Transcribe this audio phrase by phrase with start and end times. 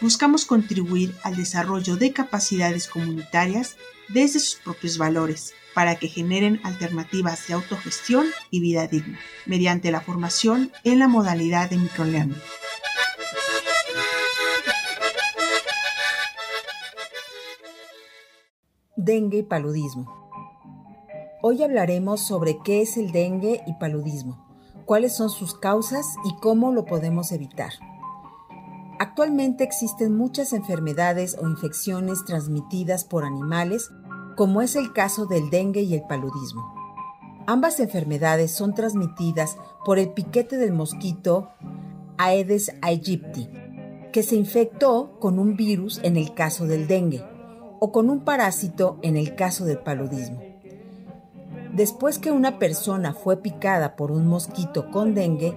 [0.00, 3.76] buscamos contribuir al desarrollo de capacidades comunitarias
[4.08, 10.00] desde sus propios valores para que generen alternativas de autogestión y vida digna, mediante la
[10.00, 12.40] formación en la modalidad de microlearning.
[18.96, 20.20] Dengue y paludismo.
[21.42, 24.46] Hoy hablaremos sobre qué es el dengue y paludismo,
[24.84, 27.72] cuáles son sus causas y cómo lo podemos evitar.
[29.00, 33.90] Actualmente existen muchas enfermedades o infecciones transmitidas por animales,
[34.36, 36.74] como es el caso del dengue y el paludismo.
[37.46, 39.56] Ambas enfermedades son transmitidas
[39.86, 41.48] por el piquete del mosquito
[42.18, 43.48] Aedes aegypti,
[44.12, 47.24] que se infectó con un virus en el caso del dengue
[47.78, 50.42] o con un parásito en el caso del paludismo.
[51.72, 55.56] Después que una persona fue picada por un mosquito con dengue,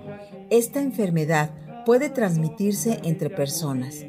[0.49, 1.51] esta enfermedad
[1.85, 4.05] puede transmitirse entre personas.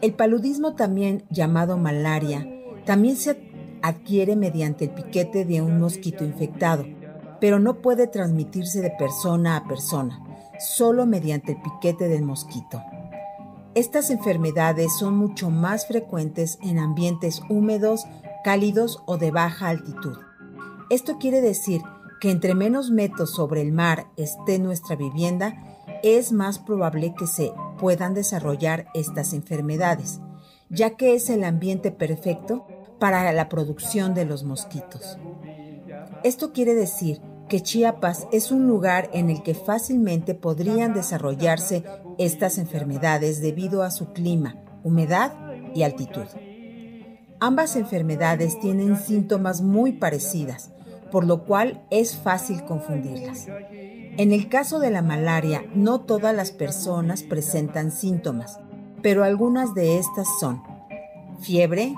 [0.00, 2.46] El paludismo, también llamado malaria,
[2.84, 3.50] también se
[3.82, 6.84] adquiere mediante el piquete de un mosquito infectado,
[7.40, 10.22] pero no puede transmitirse de persona a persona,
[10.58, 12.82] solo mediante el piquete del mosquito.
[13.74, 18.04] Estas enfermedades son mucho más frecuentes en ambientes húmedos,
[18.42, 20.16] cálidos o de baja altitud.
[20.90, 21.80] Esto quiere decir
[22.20, 25.54] que entre menos metros sobre el mar esté nuestra vivienda,
[26.02, 30.20] es más probable que se puedan desarrollar estas enfermedades,
[30.68, 32.66] ya que es el ambiente perfecto
[32.98, 35.18] para la producción de los mosquitos.
[36.22, 41.82] Esto quiere decir que Chiapas es un lugar en el que fácilmente podrían desarrollarse
[42.18, 45.32] estas enfermedades debido a su clima, humedad
[45.74, 46.26] y altitud.
[47.40, 50.70] Ambas enfermedades tienen síntomas muy parecidas,
[51.10, 53.46] por lo cual es fácil confundirlas.
[54.16, 58.58] En el caso de la malaria, no todas las personas presentan síntomas,
[59.02, 60.62] pero algunas de estas son
[61.40, 61.94] fiebre,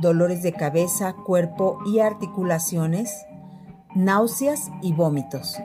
[0.00, 3.26] dolores de cabeza, cuerpo y articulaciones,
[3.94, 5.56] náuseas y vómitos.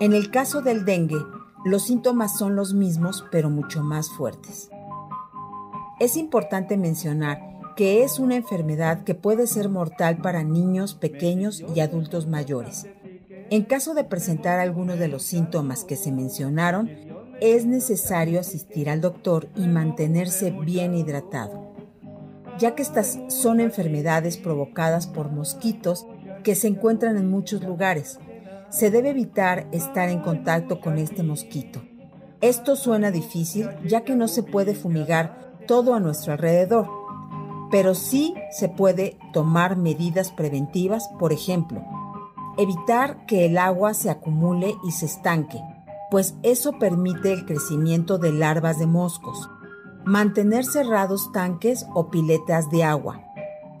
[0.00, 1.22] En el caso del dengue,
[1.64, 4.70] los síntomas son los mismos pero mucho más fuertes.
[6.00, 11.80] Es importante mencionar que es una enfermedad que puede ser mortal para niños pequeños y
[11.80, 12.86] adultos mayores.
[13.50, 16.90] En caso de presentar alguno de los síntomas que se mencionaron,
[17.40, 21.72] es necesario asistir al doctor y mantenerse bien hidratado,
[22.58, 26.06] ya que estas son enfermedades provocadas por mosquitos
[26.44, 28.18] que se encuentran en muchos lugares.
[28.70, 31.82] Se debe evitar estar en contacto con este mosquito.
[32.40, 36.88] Esto suena difícil ya que no se puede fumigar todo a nuestro alrededor,
[37.72, 41.82] pero sí se puede tomar medidas preventivas, por ejemplo,
[42.58, 45.58] evitar que el agua se acumule y se estanque,
[46.10, 49.48] pues eso permite el crecimiento de larvas de moscos,
[50.04, 53.22] mantener cerrados tanques o piletas de agua,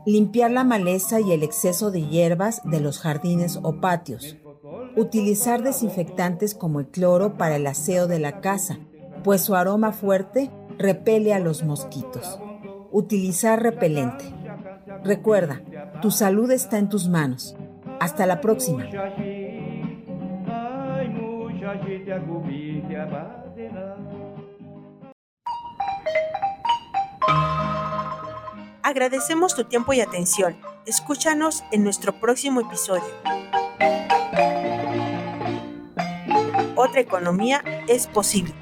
[0.06, 4.38] limpiar la maleza y el exceso de hierbas de los jardines o patios,
[4.96, 8.78] utilizar desinfectantes como el cloro para el aseo de la casa,
[9.22, 12.38] pues su aroma fuerte repele a los mosquitos.
[12.92, 14.24] Utilizar repelente.
[15.02, 15.62] Recuerda,
[16.02, 17.56] tu salud está en tus manos.
[18.00, 18.84] Hasta la próxima.
[28.82, 30.56] Agradecemos tu tiempo y atención.
[30.84, 33.04] Escúchanos en nuestro próximo episodio.
[36.76, 38.52] Otra economía es posible.